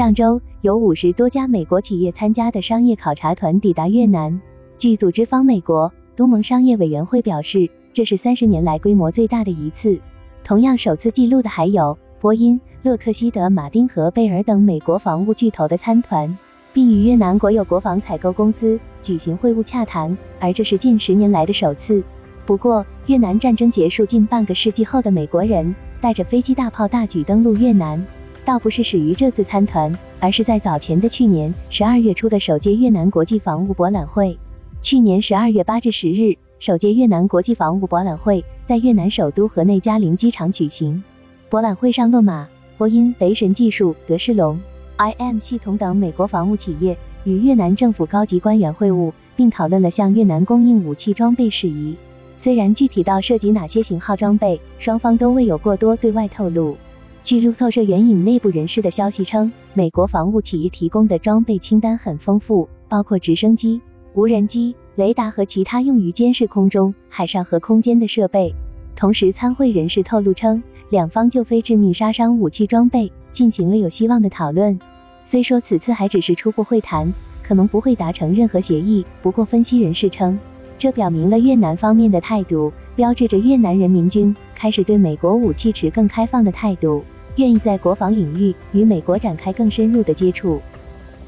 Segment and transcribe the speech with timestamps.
[0.00, 4.40] 上周，有五十多家美国企业参加的商业考察团抵达越南。
[4.78, 10.00] 据组织方美国东盟商业委员会表示，这是三十年来规模最大的一次。
[10.42, 16.38] 同样首次记录的还有波音、洛克希德马丁和贝尔等美国防务巨头的参团，
[16.72, 22.02] 并与越南国有国防采购公司举行会晤洽谈，而这是近十年来的首次。
[22.46, 28.02] 不过，越南战争结束近半个世纪后的美国人带着飞机、大炮大举登陆越南。
[28.44, 34.38] 倒不是始于这次参团，而是在早前的去年十二月初的首届越南国际防务博览会。
[34.80, 41.04] 去年十二月八至十日，首届越南国际防务博览会在越南首都河内嘉陵机场举行。
[41.48, 42.48] 博览会上，洛马、
[42.78, 44.58] 波音、雷神技术、德士隆、
[44.96, 51.96] IM 系统等美国防务企业与越南政府高级官员会晤，并讨论了向越南供应武器装备事宜。
[52.38, 56.78] 虽然具体到涉及哪些型号装备，双方都未有过多对外透露。
[57.22, 63.82] 据路透社援引内部人士的消息称，美国防务企业提供的装备清单很丰富，包括直升机、
[64.14, 68.54] 无人机、雷达和其他用于监视空中、海上和空间的设备。
[68.96, 74.80] 同时，参会人士透露称，两方就非致命杀伤武器装备进行了有希望的讨论。
[75.22, 77.12] 虽说此次还只是初步会谈，
[77.42, 80.38] 可能不会达成任何协议，不过分析人士称，
[80.78, 82.72] 这表明了越南方面的态度。
[82.96, 87.02] 标志着越南人民军开始对美国武器持更开放的态度，
[87.36, 90.60] 愿意在国防领域与美国展开更深入的接触。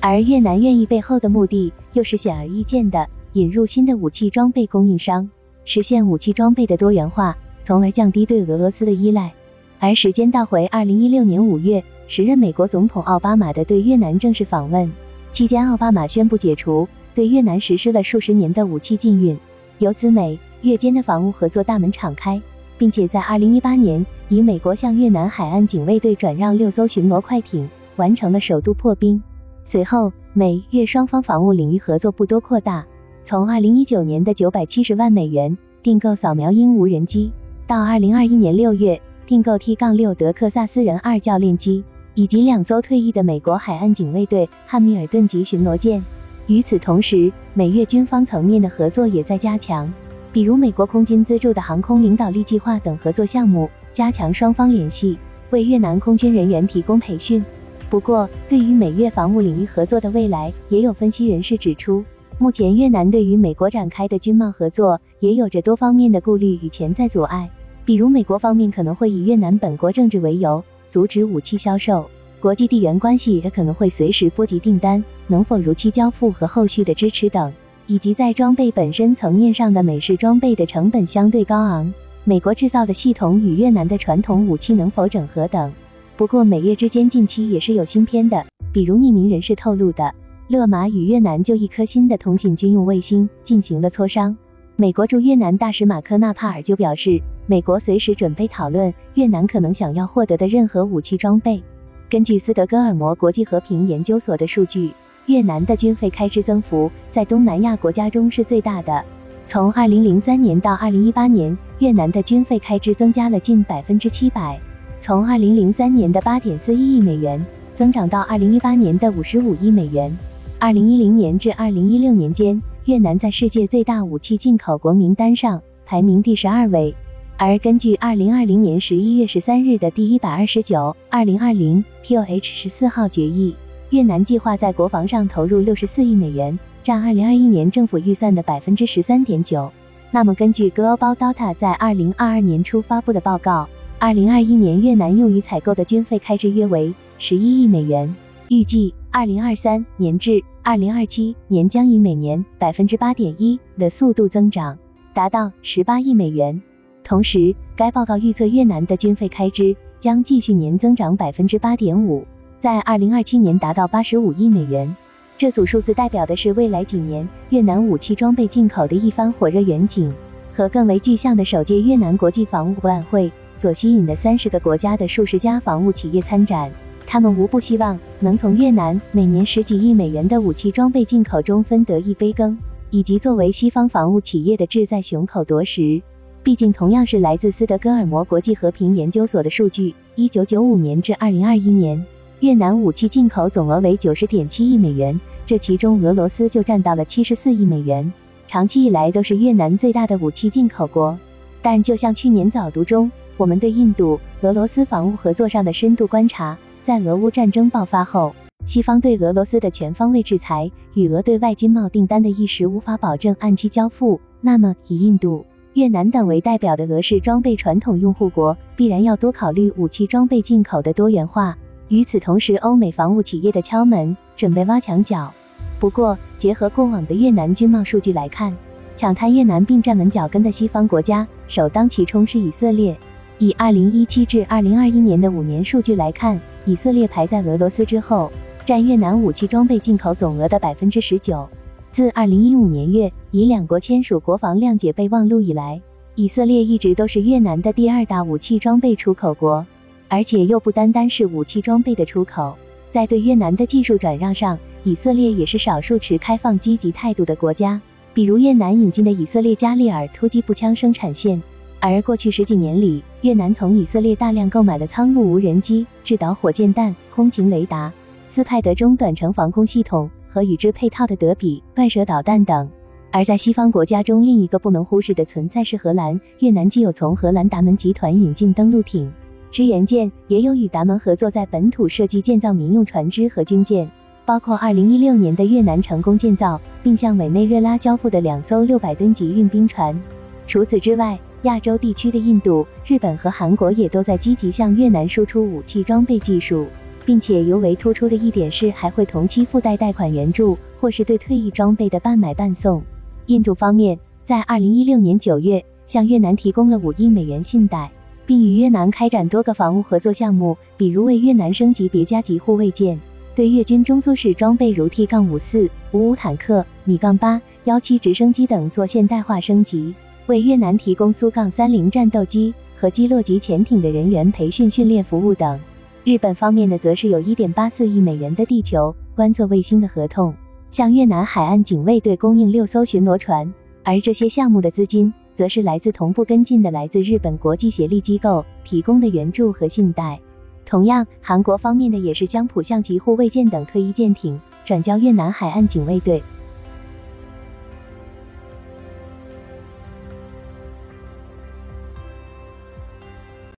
[0.00, 5.28] 而越南愿意背后的目的，又是显而易见的，引入新的武器装备供应商，
[5.64, 9.32] 实现武器装备的多元化，从而降低对俄罗斯的依赖。
[9.80, 14.92] 而时间倒回二零一六年五月，时任美国总统奥巴马的对越南正式访问
[15.32, 19.36] 期间，奥巴马宣布解除对越南实施了数十年的武器禁运，
[19.78, 20.38] 由此美。
[20.62, 22.40] 越间的防务合作大门敞开，
[22.78, 29.22] 并且在二零一八年，以美国向越南海岸警卫队转让六艘巡逻快艇，完成了首度破冰。
[29.64, 32.86] 随后，美越双方防务领域合作不多扩大，
[33.22, 37.32] 从二零一九年的九百七十万美元订购扫描鹰无人机，
[37.66, 41.84] 到二零二一年六月订购 T- 杠六德克萨斯人二教练机，
[42.14, 46.04] 以及两艘退役的美国海岸警卫队汉密尔顿级巡逻舰。
[46.46, 49.92] 与此同时，美越军方层面的合作也在加强。
[50.36, 57.42] 比如美国空军资助的航空领导力计划等合作项目，加强双方联系，为越南空军人员提供培训。
[57.88, 62.04] 不过，对于美越防务领域合作的未来，也有分析人士指出，
[62.36, 67.48] 目前越南对于美国展开的军贸合作也有着多方面的顾虑与潜在阻碍。
[67.86, 72.10] 比如，美国方面可能会以越南本国政治为由，阻止武器销售；
[72.40, 77.50] 国际地缘关系也可能会随时波及订单能否如期交付和后续的支持等。
[77.86, 85.72] 以及在装备本身层面上的美式装备的成本相对高昂，美国制造的系统与越南的传统武器能否整合等。
[86.16, 90.14] 不过美越之间近期也是有新片的，比如匿名人士透露的，
[90.48, 94.36] 勒马与越南就一颗新的通信军用卫星进行了磋商。
[94.74, 101.62] 美国驻越南大使马克纳帕尔就表示，美国随时准备讨论越南可能想要获得的任何武器装备。
[102.10, 104.90] 根据斯德哥尔摩国际和平研究所的数据。
[105.26, 109.04] 越南的军费开支增幅在东南亚国家中是最大的。
[109.44, 114.60] 从二零零三年到二零一八年，越南的军费开支增加了近百分之七百，
[114.98, 117.44] 从二零零三年的八点四一亿美元
[117.74, 120.16] 增长到二零一八年的五十五亿美元。
[120.58, 126.94] 二零一零年至二零一六年间，越南在世界最大武器进口国名单上排名第十二位。
[127.36, 133.54] 而根据二零二零年十一月十三日的第一百二十九二零二零 POH 十四号决议。
[133.90, 139.70] 越南计划在国防上投入六十四亿美元，占二零二一年政府预算的百分之十三点九。
[140.10, 148.16] 那么根据 Global Data 在二零二二年初发布的报告，二零二一年越南用于采购的军费开支约为十一亿美元，
[148.48, 154.78] 预计二零二三年至二零二七年将以每年百分之八点一的速度增长，
[155.14, 156.60] 达到十八亿美元。
[157.04, 162.26] 同时，该报告预测越南的军费开支将继续年增长百分之八点五。
[162.66, 164.96] 在二零二七年达到八十五亿美元，
[165.38, 170.12] 这组数字代表的是未来几年越南武器装备进口的一番火热远景，
[170.52, 176.68] 和更为具象的首届越南国际防务博览会所吸引的三十个国家的数十家防务企业参展。
[177.06, 182.58] 他们无不希望能从越南每年十几亿美元的武器装备进口中分得一杯羹，
[182.90, 186.02] 以及作为西方防务企业的志在雄口夺食。
[186.42, 192.04] 毕竟，同样是来自斯德哥尔摩国际和平研究所的数据，一九九五年至二零二一年。
[192.40, 198.12] 越南武器进口总额为九十点七亿美元，这其中俄罗斯就占到了七十四亿美元，
[198.46, 201.18] 长期以来都是越南最大的武器进口国。
[201.62, 208.34] 但就像去年早读中，我们对印度、俄罗斯防务合作上的深度观察，在俄乌战争爆发后，
[208.66, 221.56] 西方对俄罗斯的全方位制裁与俄对外军贸订单的一时无法保证按期交付，那么以印度、越南等为代表的俄式装备传统用户国，必然要多考虑武器装备进口的多元化。
[221.88, 225.32] 与此同时，欧美防务企业的敲门，准备挖墙脚。
[225.78, 228.56] 不过，结合过往的越南军贸数据来看，
[228.94, 232.96] 抢滩越南并站稳脚跟的西方国家，首当其冲是以色列。
[233.38, 238.32] 以二零一七至二零二一年的五年数据来看，以色列排在俄罗斯之后，
[238.64, 241.48] 占越南武器装备进口总额的百分之十九。
[241.90, 245.82] 自二零一五年月以两国签署国防谅解备忘录以来，
[246.14, 249.66] 以色列一直都是越南的第二大武器装备出口国，
[250.08, 252.56] 而且又不单单是武器装备的出口，
[252.90, 257.80] 在对越南的技术转让上，以色列也是少数持开放积极态度的国家。
[258.14, 261.42] 比如越南引进的以色列加利尔突击步枪生产线。
[261.80, 267.92] 而过去十几年里，越南从以色列大量购买了苍鹭无人机、制导火箭弹、空情雷达、
[268.26, 272.70] 斯派德中短程防空系统和与之配套的德比断射导弹等。
[273.12, 276.18] 而在西方国家中，另一个不能忽视的存在是荷兰。
[276.38, 279.12] 越南既有从荷兰达门集团引进登陆艇、
[279.56, 283.90] 支援舰，也有与达盟合作在本土设计建造民用船只和军舰，
[284.26, 289.98] 包括2016年的越南成功建造并向委内瑞拉交付的两艘600吨级运兵船。
[290.46, 296.66] 除此之外，亚洲地区的印度、日本和韩国也都在积极向越南输出武器装备技术，
[297.06, 302.82] 并且尤为突出的一点是，还会同期附带贷款援助，或是对退役装备的半买半送。
[303.24, 307.90] 印度方面在二零一六年九月向越南提供了五亿美元信贷，
[308.26, 313.00] 并与越南开展多个防务合作项目，比如为越南升级别加级护卫舰，
[313.34, 319.94] 对越军中苏式装备如 T- 杠五四、五五坦克、米杠八、幺七直升机等做现代化升级。
[320.26, 325.60] 为越南提供苏杠三零战斗机和基洛级潜艇的人员培训训练服务等。
[326.02, 330.34] 日本方面的，则是有一点八四亿美元的地球观测卫星的合同，
[330.70, 333.54] 向越南海岸警卫队供应六艘巡逻船。
[333.84, 340.18] 而这些项目的资金，则是来自同步跟进的来自日本国际协力机构提供的援助和信贷。
[340.64, 346.22] 同样，韩国方面的也是将浦项级护卫舰等退役舰艇转交越南海岸警卫队。